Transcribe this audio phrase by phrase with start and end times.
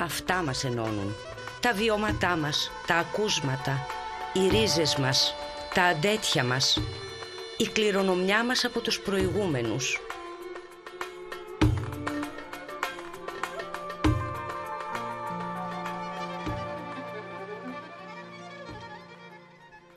[0.00, 1.14] αυτά μας ενώνουν.
[1.60, 3.86] Τα βιώματά μας, τα ακούσματα,
[4.32, 5.34] οι ρίζες μας,
[5.74, 6.80] τα αντέτια μας,
[7.56, 10.00] η κληρονομιά μας από τους προηγούμενους.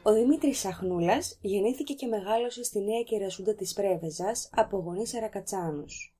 [0.05, 6.15] Ο Δημήτρης Σαχνούλας γεννήθηκε και μεγάλωσε στη Νέα Κερασούντα της Πρέβεζας από γονείς Αρακατσάνους.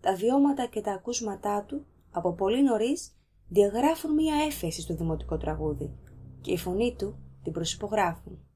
[0.00, 1.86] Τα βιώματα και τα ακούσματά του
[2.16, 3.16] από πολύ νωρίς
[3.48, 5.98] διαγράφουν μία έφεση στο δημοτικό τραγούδι
[6.40, 8.46] και η φωνή του την προσυπογράφουν.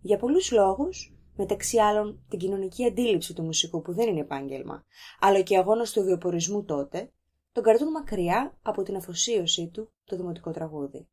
[0.00, 4.84] Για πολλούς λόγους, μεταξύ άλλων την κοινωνική αντίληψη του μουσικού που δεν είναι επάγγελμα,
[5.20, 7.12] αλλά και αγώνας του βιοπορισμού τότε,
[7.52, 11.08] τον κρατούν μακριά από την αφοσίωσή του το δημοτικό τραγούδι.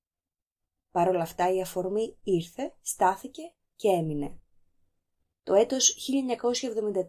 [0.91, 3.41] Παρ' όλα αυτά η αφορμή ήρθε, στάθηκε
[3.75, 4.39] και έμεινε.
[5.43, 5.95] Το έτος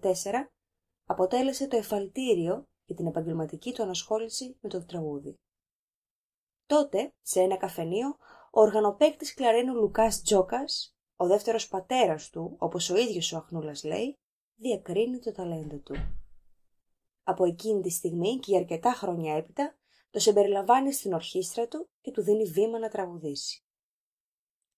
[0.02, 0.50] 1974
[1.06, 5.38] αποτέλεσε το εφαλτήριο για την επαγγελματική του ανασχόληση με το τραγούδι.
[6.66, 8.08] Τότε, σε ένα καφενείο,
[8.52, 14.18] ο οργανοπαίκτης κλαρένου Λουκάς Τζόκας, ο δεύτερος πατέρας του, όπως ο ίδιος ο Αχνούλας λέει,
[14.54, 15.94] διακρίνει το ταλέντο του.
[17.22, 19.76] Από εκείνη τη στιγμή και για αρκετά χρόνια έπειτα,
[20.10, 23.64] το συμπεριλαμβάνει στην ορχήστρα του και του δίνει βήμα να τραγουδήσει.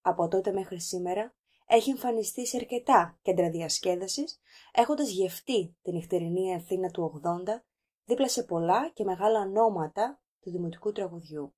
[0.00, 1.34] Από τότε μέχρι σήμερα
[1.66, 4.40] έχει εμφανιστεί σε αρκετά κέντρα διασκέδασης,
[4.72, 7.65] έχοντας γευτεί την νυχτερινή Αθήνα του 80
[8.06, 11.54] δίπλα σε πολλά και μεγάλα ονόματα του δημοτικού τραγουδιού.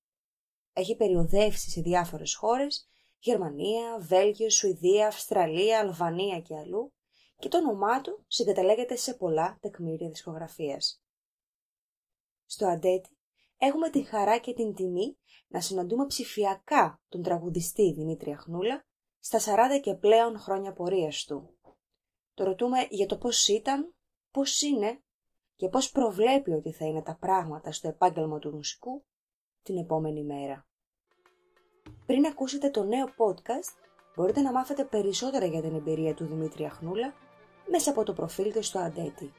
[0.73, 6.93] Έχει περιοδεύσει σε διάφορες χώρες, Γερμανία, Βέλγιο, Σουηδία, Αυστραλία, Αλβανία και αλλού
[7.39, 11.03] και το όνομά του συγκαταλέγεται σε πολλά τεκμήρια δισκογραφίας.
[12.45, 13.19] Στο Αντέτη
[13.57, 18.87] έχουμε την χαρά και την τιμή να συναντούμε ψηφιακά τον τραγουδιστή Δημήτρη Αχνούλα
[19.19, 19.39] στα
[19.77, 21.59] 40 και πλέον χρόνια πορείας του.
[22.35, 23.95] Το ρωτούμε για το πώς ήταν,
[24.31, 25.03] πώς είναι
[25.59, 29.05] και πώς προβλέπει ότι θα είναι τα πράγματα στο επάγγελμα του μουσικού
[29.62, 30.67] την επόμενη μέρα.
[32.06, 37.14] Πριν ακούσετε το νέο podcast, μπορείτε να μάθετε περισσότερα για την εμπειρία του Δημήτρη Αχνούλα
[37.70, 39.33] μέσα από το προφίλ του στο Αντέτη.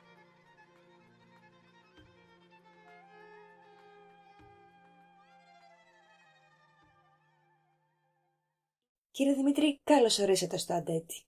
[9.11, 11.25] Κύριε Δημήτρη, καλώς ορίσατε στο Αντέτη.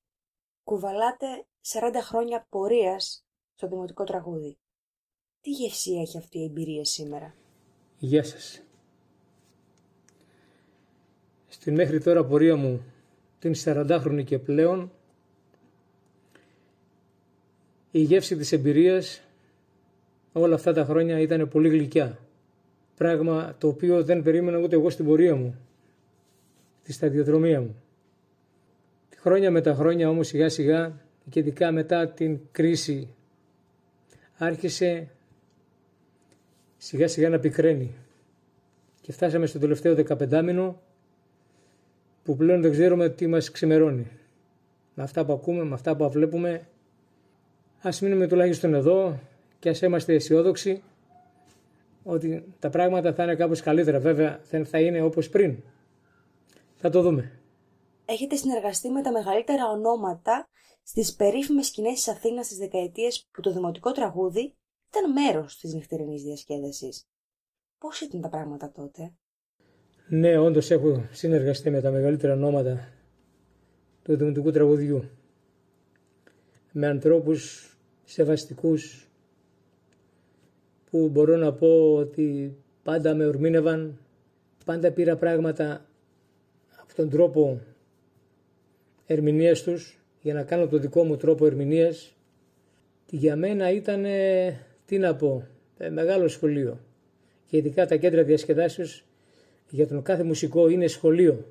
[0.63, 3.25] Κουβαλάτε 40 χρόνια πορείας
[3.55, 4.59] στο δημοτικό τραγούδι.
[5.41, 7.33] Τι γευσή έχει αυτή η εμπειρία σήμερα;
[7.97, 8.61] Γεια σας.
[11.47, 12.81] Στην μέχρι τώρα πορεία μου
[13.39, 14.91] την 40χρονη και πλέον
[17.91, 19.21] η γεύση της εμπειρίας
[20.31, 22.19] όλα αυτά τα χρόνια ήταν πολύ γλυκιά.
[22.95, 25.55] Πράγμα το οποίο δεν περίμενα ούτε εγώ στην πορεία μου,
[26.81, 27.75] στη σταδιοδρομία μου.
[29.17, 33.07] Χρόνια με τα χρόνια όμως σιγά σιγά και ειδικά μετά την κρίση
[34.37, 35.09] άρχισε
[36.83, 37.95] σιγά σιγά να πικραίνει.
[39.01, 40.81] Και φτάσαμε στο τελευταίο 15 μήνο
[42.23, 44.07] που πλέον δεν ξέρουμε τι μας ξημερώνει.
[44.93, 46.67] Με αυτά που ακούμε, με αυτά που βλέπουμε,
[47.81, 49.19] ας μείνουμε τουλάχιστον εδώ
[49.59, 50.81] και ας είμαστε αισιόδοξοι
[52.03, 53.99] ότι τα πράγματα θα είναι κάπως καλύτερα.
[53.99, 55.57] Βέβαια δεν θα είναι όπως πριν.
[56.75, 57.31] Θα το δούμε.
[58.05, 60.47] Έχετε συνεργαστεί με τα μεγαλύτερα ονόματα
[60.83, 64.55] στις περίφημες σκηνές της Αθήνας στις δεκαετίες που το δημοτικό τραγούδι
[64.93, 67.07] ήταν μέρος της νυχτερινής διασκέδασης.
[67.77, 69.13] Πώς ήταν τα πράγματα τότε;
[70.07, 72.93] Ναι, όντως έχω συνεργαστεί με τα μεγαλύτερα ονόματα
[74.03, 75.09] του δημοτικού τραγουδιού.
[76.71, 77.71] Με ανθρώπους
[78.03, 79.07] σεβαστικούς
[80.89, 83.99] που μπορώ να πω ότι πάντα με ορμήνευαν,
[84.65, 85.85] πάντα πήρα πράγματα
[86.81, 87.61] από τον τρόπο
[89.05, 92.15] ερμηνείας τους για να κάνω το δικό μου τρόπο ερμηνείας.
[93.09, 94.05] Για μένα ήταν
[94.91, 95.47] τι να πω,
[95.77, 96.79] ε, μεγάλο σχολείο.
[97.45, 99.05] Και ειδικά τα κέντρα διασκεδάσεως
[99.69, 101.45] για τον κάθε μουσικό είναι σχολείο.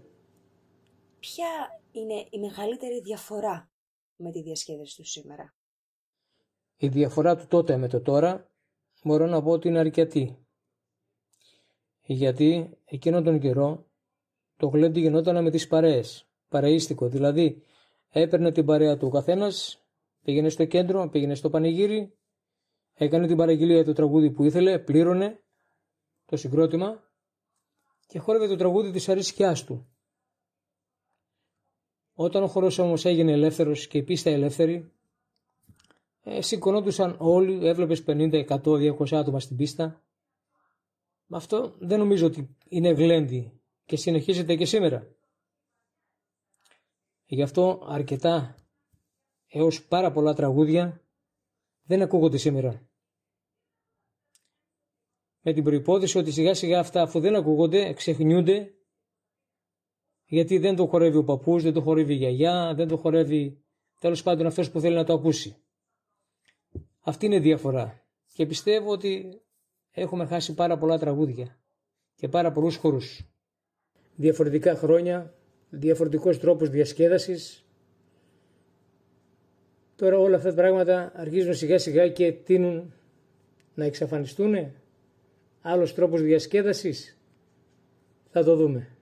[1.18, 3.70] Ποια είναι η μεγαλύτερη διαφορά
[4.16, 5.54] με τη διασκέδαση του σήμερα;
[6.76, 8.50] Η διαφορά του τότε με το τώρα
[9.02, 10.36] μπορώ να πω ότι είναι αρκετή.
[12.02, 13.86] Γιατί εκείνον τον καιρό
[14.56, 17.62] το γλέντι γινόταν με τις παρέες, παρεΐστικο, δηλαδή
[18.10, 19.84] έπαιρνε την παρέα του ο καθένας,
[20.24, 22.14] πήγαινε στο κέντρο, πήγαινε στο πανηγύρι
[23.04, 25.42] έκανε την παραγγελία του τραγούδι που ήθελε, πλήρωνε
[26.24, 27.02] το συγκρότημα
[28.06, 29.88] και χόρευε το τραγούδι της αρισκιάς του.
[32.14, 34.92] Όταν ο χορός όμως έγινε ελεύθερος και η πίστα ελεύθερη,
[36.22, 40.02] ε, σηκωνόντουσαν όλοι, έβλεπες 50, 100, 200 άτομα στην πίστα.
[41.28, 45.14] Αυτό δεν νομίζω ότι είναι γλέντι και συνεχίζεται και σήμερα.
[47.26, 48.54] Γι' αυτό αρκετά
[49.48, 51.02] έως πάρα πολλά τραγούδια
[51.82, 52.89] δεν ακούγονται σήμερα.
[55.42, 58.74] Με την προϋπόθεση ότι σιγά σιγά αυτά αφού δεν ακούγονται ξεχνιούνται
[60.24, 63.64] γιατί δεν το χορεύει ο παππούς, δεν το χορεύει η γιαγιά, δεν το χορεύει
[64.00, 65.56] τέλος πάντων αυτός που θέλει να το ακούσει.
[67.00, 68.04] Αυτή είναι η διαφορά
[68.34, 69.40] και πιστεύω ότι
[69.90, 71.60] έχουμε χάσει πάρα πολλά τραγούδια
[72.14, 73.22] και πάρα πολλούς χορούς.
[74.16, 75.34] Διαφορετικά χρόνια,
[75.70, 77.64] διαφορετικός τρόπος διασκέδασης.
[79.96, 82.92] Τώρα όλα αυτά τα πράγματα αρχίζουν σιγά σιγά και τείνουν
[83.74, 84.72] να εξαφανιστούν.
[85.62, 87.20] Άλλος τρόπος διασκέδασης;
[88.30, 88.96] Θα το δούμε.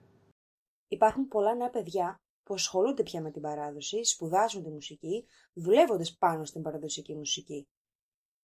[0.87, 6.45] Υπάρχουν πολλά νέα παιδιά που ασχολούνται πια με την παράδοση, σπουδάζουν τη μουσική, δουλεύοντας πάνω
[6.45, 7.67] στην παραδοσιακή μουσική.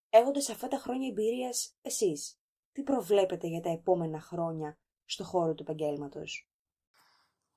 [0.10, 2.40] Έχοντας αυτά τα χρόνια εμπειρίας, εσείς,
[2.72, 6.50] τι προβλέπετε για τα επόμενα χρόνια στο χώρο του επαγγέλματος;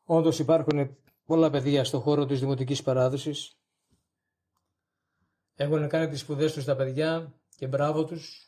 [0.04, 3.58] Όντως υπάρχουν πολλά παιδιά στο χώρο της δημοτικής παράδοσης.
[5.54, 8.47] Έχουν κάνει τις σπουδές τους τα παιδιά και μπράβο τους.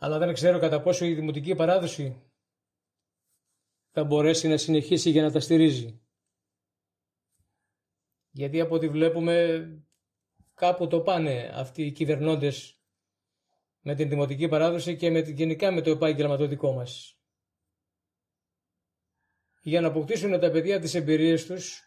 [0.00, 2.22] Αλλά δεν ξέρω κατά πόσο η δημοτική παράδοση
[3.90, 6.00] θα μπορέσει να συνεχίσει για να τα στηρίζει.
[8.30, 9.66] Γιατί από ό,τι βλέπουμε
[10.54, 12.82] κάπου το πάνε αυτοί οι κυβερνώντες
[13.80, 17.18] με την δημοτική παράδοση και με, γενικά με το επάγγελμα το δικό μας.
[19.62, 21.82] Για να αποκτήσουν τα παιδιά τις εμπειρίες τους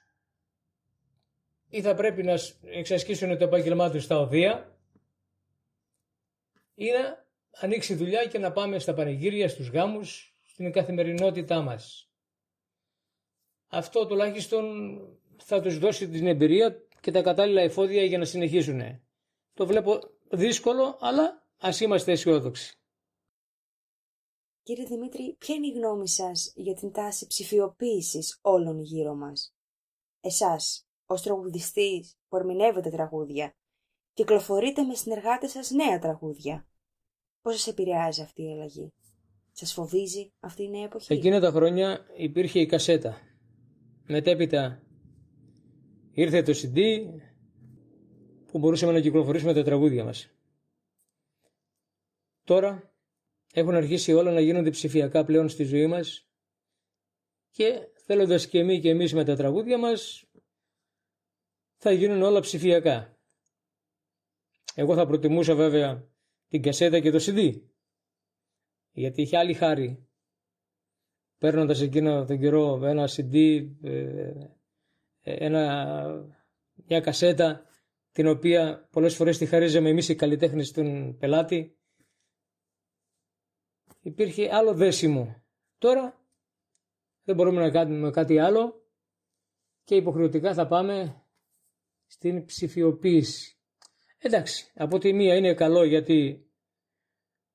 [1.69, 4.77] ή θα πρέπει να εξασκήσουν το επάγγελμά τους στα οδεία
[6.75, 7.20] ή να
[7.51, 12.11] ανοίξει δουλειά και να πάμε στα πανηγύρια, στους γάμους, στην καθημερινότητά μας.
[13.67, 14.97] Αυτό τουλάχιστον
[15.37, 19.01] θα τους δώσει την εμπειρία και τα κατάλληλα εφόδια για να συνεχίσουν.
[19.53, 19.99] Το βλέπω
[20.29, 22.75] δύσκολο, αλλά ας είμαστε αισιόδοξοι.
[24.63, 29.55] Κύριε Δημήτρη, ποια είναι η γνώμη σας για την τάση ψηφιοποίησης όλων γύρω μας;
[30.21, 33.55] Εσάς, ως τραγουδιστής που ερμηνεύετε τραγούδια,
[34.13, 36.70] κυκλοφορείτε με συνεργάτες σας νέα τραγούδια.
[37.41, 38.93] Πώς σας επηρεάζει αυτή η αλλαγή;
[39.51, 43.17] Σας φοβίζει αυτή η νέα εποχή; Εκείνα τα χρόνια υπήρχε η κασέτα.
[44.07, 44.81] Μετέπειτα
[46.11, 46.79] ήρθε το CD
[48.51, 50.29] που μπορούσαμε να κυκλοφορήσουμε τα τραγούδια μας.
[52.43, 52.93] Τώρα
[53.53, 56.29] έχουν αρχίσει όλα να γίνονται ψηφιακά πλέον στη ζωή μας
[57.49, 60.25] και θέλοντας και εμείς και εμείς με τα τραγούδια μας
[61.75, 63.17] θα γίνουν όλα ψηφιακά.
[64.75, 66.10] Εγώ θα προτιμούσα βέβαια
[66.51, 67.61] την κασέτα και το CD
[68.91, 70.07] γιατί είχε άλλη χάρη
[71.37, 74.33] παίρνοντας εκείνο τον καιρό ένα CD ε,
[75.21, 76.05] ένα,
[76.73, 77.65] μια κασέτα
[78.11, 81.77] την οποία πολλές φορές τη χαρίζαμε εμείς οι καλλιτέχνες στον πελάτη.
[84.01, 85.43] Υπήρχε άλλο δέσιμο.
[85.77, 86.25] Τώρα
[87.23, 88.85] δεν μπορούμε να κάνουμε κάτι άλλο
[89.83, 91.23] και υποχρεωτικά θα πάμε
[92.05, 93.60] στην ψηφιοποίηση.
[94.23, 96.45] Εντάξει, από τη μία είναι καλό γιατί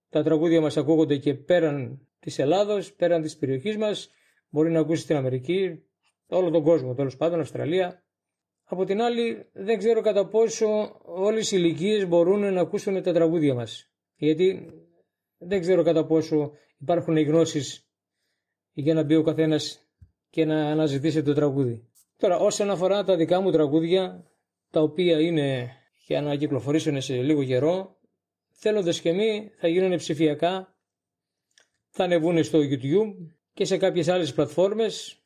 [0.09, 4.11] τα τραγούδια μας ακούγονται και πέραν της Ελλάδος, πέραν της περιοχής μας,
[4.49, 5.83] μπορεί να ακούσεις στην Αμερική,
[6.27, 8.03] όλο τον κόσμο τέλος πάντων, Αυστραλία.
[8.65, 13.55] Από την άλλη δεν ξέρω κατά πόσο όλες οι ηλικίες μπορούν να ακούσουν τα τραγούδια
[13.55, 13.91] μας.
[14.17, 14.71] Γιατί
[15.39, 17.89] δεν ξέρω κατά πόσο υπάρχουν οι γνώσεις
[18.73, 19.89] για να μπει ο καθένας
[20.31, 21.89] και να αναζητήσει το τραγούδι.
[22.17, 24.31] Τώρα όσον αφορά τα δικά μου τραγούδια,
[24.71, 25.71] τα οποία είναι
[26.07, 27.97] για να κυκλοφορήσουν σε λίγο καιρό,
[28.51, 30.77] θέλοντας και εμείς θα γίνουν ψηφιακά,
[31.89, 33.15] θα ανεβούν στο YouTube
[33.53, 35.23] και σε κάποιες άλλες πλατφόρμες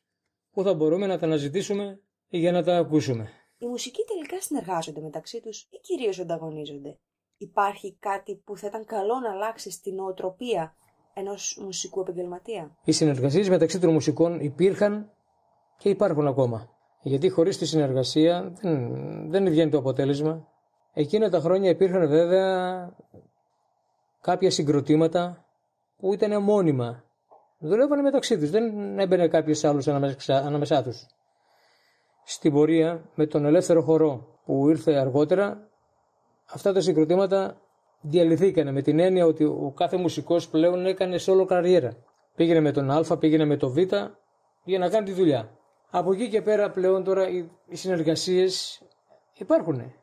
[0.51, 3.29] που θα μπορούμε να τα αναζητήσουμε για να τα ακούσουμε.
[3.57, 6.99] Οι μουσικοί τελικά συνεργάζονται μεταξύ τους ή κυρίως ανταγωνίζονται;
[7.37, 10.75] Υπάρχει κάτι που θα ήταν καλό να αλλάξει στην νοοτροπία
[11.13, 15.11] ενός μουσικού επαγγελματία; Οι συνεργασίες μεταξύ των μουσικών υπήρχαν
[15.77, 16.69] και υπάρχουν ακόμα.
[17.03, 20.50] Γιατί χωρίς τη συνεργασία δεν, δεν βγαίνει το αποτέλεσμα.
[20.93, 22.89] Εκείνα τα χρόνια υπήρχαν βέβαια
[24.21, 25.45] κάποια συγκροτήματα
[25.97, 27.03] που ήταν μόνιμα
[27.59, 28.49] δουλεύανε μεταξύ τους.
[28.49, 29.87] Δεν έμπαινε κάποιος άλλος
[30.27, 31.05] ανάμεσά τους.
[32.23, 35.67] Στην πορεία, με τον ελεύθερο χορό που ήρθε αργότερα,
[36.45, 37.61] αυτά τα συγκροτήματα
[38.01, 41.95] διαλυθήκανε με την έννοια ότι ο κάθε μουσικός πλέον έκανε όλο καριέρα.
[42.35, 43.77] Πήγαινε με τον Α, πήγαινε με το Β
[44.63, 45.49] για να κάνει τη δουλειά.
[45.89, 47.27] Από εκεί και πέρα πλέον τώρα
[47.67, 48.81] οι συνεργασίες
[49.37, 49.93] υπάρχουν.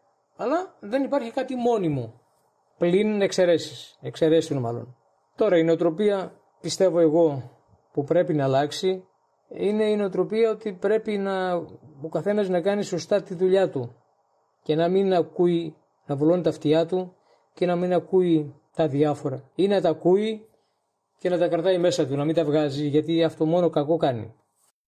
[0.40, 2.20] Αλλά δεν υπάρχει κάτι μόνιμο.
[2.78, 3.98] Πλην εξαιρέσεις.
[4.00, 4.96] Εξαιρέσουν μάλλον.
[5.36, 7.50] Τώρα η νοοτροπία πιστεύω εγώ
[7.92, 9.04] που πρέπει να αλλάξει
[9.48, 11.54] είναι η νοοτροπία ότι πρέπει να,
[12.02, 13.94] ο καθένας να κάνει σωστά τη δουλειά του
[14.62, 15.76] και να μην ακούει,
[16.06, 17.14] να βουλώνει τα αυτιά του
[17.54, 20.48] και να μην ακούει τα διάφορα ή να τα ακούει
[21.18, 24.34] και να τα κρατάει μέσα του, να μην τα βγάζει γιατί αυτό μόνο κακό κάνει.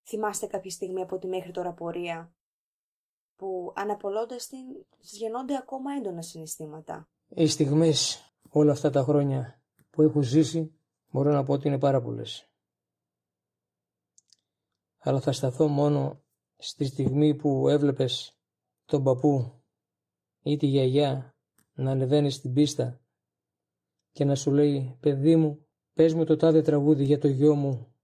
[0.06, 2.32] Θυμάστε κάποια στιγμή από τη μέχρι τώρα πορεία
[3.40, 4.58] που αναπολώντας την
[4.98, 7.08] γεννώνται ακόμα έντονα συναισθήματα.
[7.28, 10.74] Οι στιγμές όλα αυτά τα χρόνια που έχω ζήσει
[11.10, 12.50] μπορώ να πω ότι είναι πάρα πολλές.
[14.98, 16.22] Αλλά θα σταθώ μόνο
[16.56, 18.38] στη στιγμή που έβλεπες
[18.84, 19.62] τον παππού
[20.42, 21.34] ή τη γιαγιά
[21.74, 23.00] να ανεβαίνεις στην πίστα
[24.12, 27.94] και να σου λέει «Παιδί μου, πες μου το τάδε τραγούδι για το γιο μου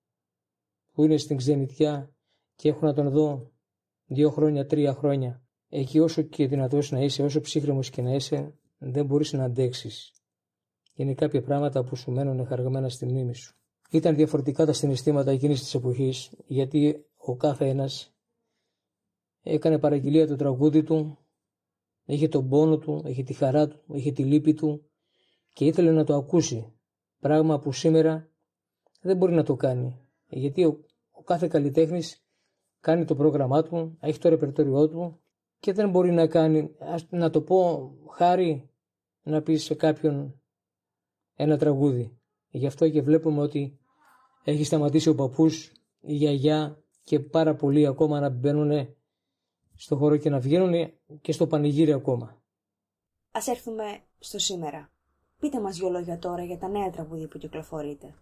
[0.93, 2.15] που είναι στην ξενιτιά
[2.55, 3.51] και έχω να τον δω
[4.07, 5.41] δύο χρόνια, τρία χρόνια».
[5.69, 10.13] Εκεί όσο και δυνατός να είσαι, όσο ψύχρεμος και να είσαι, δεν μπορείς να αντέξεις.
[10.95, 13.55] Είναι κάποια πράγματα που σου μένουν χαραγμένα στη μνήμη σου.
[13.91, 18.15] Ήταν διαφορετικά τα συναισθήματα εκείνης της εποχής, γιατί ο κάθε ένας
[19.43, 21.19] έκανε παραγγελία το τραγούδι του,
[22.05, 24.91] είχε τον πόνο του, είχε τη χαρά του, είχε τη λύπη του
[25.53, 26.73] και ήθελε να το ακούσει.
[27.21, 28.31] Πράγμα που σήμερα
[29.01, 30.01] δεν μπορεί να το κάνει.
[30.29, 32.26] Γιατί ο, ο κάθε καλλιτέχνης
[32.81, 35.21] κάνει το πρόγραμμά του, έχει το ρεπερτόριό του
[35.59, 36.71] και δεν μπορεί να κάνει,
[37.11, 38.71] να το πω χάρη,
[39.23, 40.41] να πει σε κάποιον
[41.35, 42.19] ένα τραγούδι.
[42.49, 43.79] Γι' αυτό και βλέπουμε ότι
[44.45, 48.97] έχει σταματήσει ο παππούς, η γιαγιά και πάρα πολλοί ακόμα να μπαίνουν
[49.75, 52.43] στο χώρο και να βγαίνουν και στο πανηγύρι ακόμα.
[53.31, 53.85] Ας έρθουμε
[54.19, 54.91] στο σήμερα.
[55.41, 58.15] Πείτε μας δυο λόγια τώρα για τα νέα τραγούδια που κυκλοφορείτε.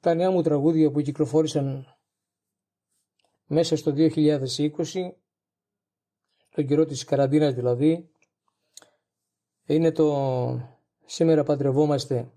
[0.00, 1.86] Τα νέα μου τραγούδια που κυκλοφόρησαν
[3.52, 5.12] μέσα στο 2020,
[6.54, 8.08] τον καιρό της καραντίνας δηλαδή,
[9.66, 10.60] είναι το
[11.04, 12.30] «Σήμερα παντρευόμαστε»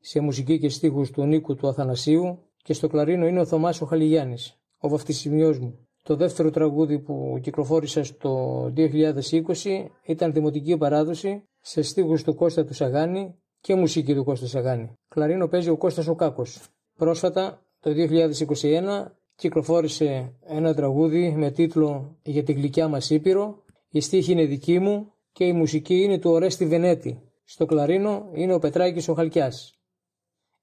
[0.00, 3.86] σε μουσική και στίχους του Νίκου του Αθανασίου και στο κλαρίνο είναι ο Θωμάς ο
[3.86, 5.88] Χαλιγιάννης, ο βαφτισιμιός μου.
[6.02, 12.74] Το δεύτερο τραγούδι που κυκλοφόρησα στο 2020 ήταν δημοτική παράδοση σε στίχους του Κώστα του
[12.74, 14.92] Σαγάνη και μουσική του Κώστα Σαγάνη.
[15.08, 16.68] Κλαρίνο παίζει ο Κώστας ο Κάκος.
[16.96, 23.62] Πρόσφατα, το 2021, κυκλοφόρησε ένα τραγούδι με τίτλο «Για την γλυκιά μας Ήπειρο».
[23.90, 27.20] Η στίχη είναι δική μου και η μουσική είναι του Ορέστη Βενέτη.
[27.44, 29.74] Στο κλαρίνο είναι ο Πετράκης ο Χαλκιάς.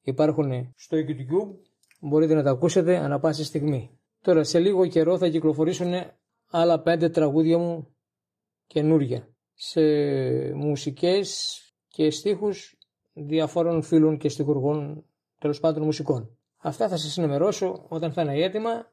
[0.01, 1.55] Υπάρχουν στο YouTube,
[1.99, 3.99] μπορείτε να τα ακούσετε ανα πάση στιγμή.
[4.21, 5.93] Τώρα σε λίγο καιρό θα κυκλοφορήσουν
[6.49, 7.87] άλλα πέντε τραγούδια μου
[8.67, 9.81] καινούρια σε
[10.53, 12.77] μουσικές και στίχους
[13.13, 15.05] διαφόρων φίλων και στιχουργών
[15.39, 16.36] τέλος πάντων μουσικών.
[16.67, 18.91] Αυτά θα σας ενημερώσω όταν θα είναι έτοιμα,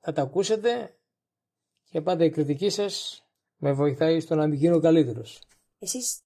[0.00, 0.96] θα τα ακούσετε
[1.90, 3.24] και πάντα η κριτική σας
[3.56, 5.42] με βοηθάει στο να μην γίνω καλύτερος.
[5.78, 6.20] Εσείς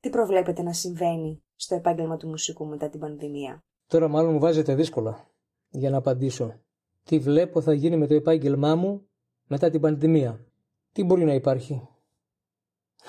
[0.00, 4.74] τι προβλέπετε να συμβαίνει στο επάγγελμα του μουσικού μετά την πανδημία; Τώρα μάλλον μου βάζετε
[4.74, 5.28] δύσκολα
[5.68, 6.60] για να απαντήσω
[7.04, 9.08] τι βλέπω θα γίνει με το επάγγελμά μου
[9.46, 10.46] μετά την πανδημία;
[10.92, 11.88] Τι μπορεί να υπάρχει;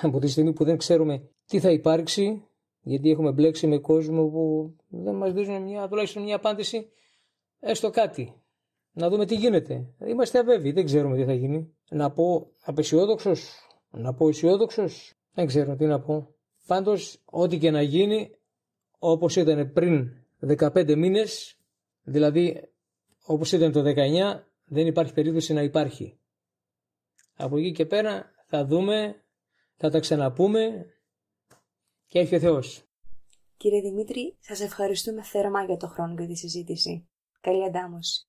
[0.00, 2.44] Από τη στιγμή που δεν ξέρουμε τι θα υπάρξει,
[2.80, 6.90] γιατί έχουμε μπλέξει με κόσμο που δεν μας δίνουν μια, τουλάχιστον μια απάντηση,
[7.60, 8.34] έστω κάτι.
[8.92, 9.94] Να δούμε τι γίνεται.
[10.06, 11.74] Είμαστε αβέβαιοι, δεν ξέρουμε τι θα γίνει.
[11.90, 16.34] Να πω απεσιόδοξος, να πω αισιόδοξος, δεν ξέρω τι να πω.
[16.66, 18.30] Πάντως, ό,τι και να γίνει,
[18.98, 21.58] όπως ήταν πριν 15 μήνες,
[22.02, 22.70] δηλαδή
[23.24, 26.18] όπως ήταν το 19 δεν υπάρχει περίπτωση να υπάρχει.
[27.36, 29.24] Από εκεί και πέρα θα δούμε,
[29.76, 30.86] θα τα ξαναπούμε
[32.06, 32.84] και έχει ο Θεός.
[33.56, 37.09] Κύριε Δημήτρη, σας ευχαριστούμε θερμά για το χρόνο και τη συζήτηση.
[37.40, 38.24] Καλή αντάμωση.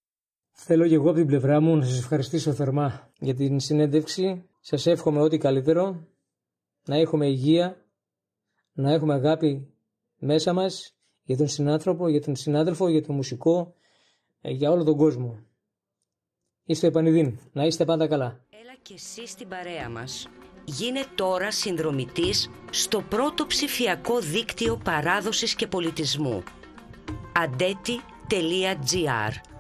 [0.51, 4.49] Θέλω και εγώ από την πλευρά μου να σας ευχαριστήσω θερμά για την συνέντευξη.
[4.59, 6.07] Σας εύχομαι ό,τι καλύτερο,
[6.85, 7.85] να έχουμε υγεία,
[8.73, 9.67] να έχουμε αγάπη
[10.17, 13.73] μέσα μας για τον συνάνθρωπο, για τον συνάδελφο, για τον μουσικό,
[14.41, 15.39] ε, για όλο τον κόσμο.
[16.65, 17.39] Είστε επανειδήν.
[17.51, 18.45] Να είστε πάντα καλά.
[18.49, 20.27] Έλα και εσύ στην παρέα μας.
[20.65, 26.43] Γίνε τώρα συνδρομητής στο πρώτο ψηφιακό δίκτυο παράδοσης και πολιτισμού.
[28.31, 29.50] G.gr